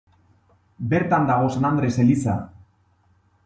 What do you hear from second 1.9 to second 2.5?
eliza.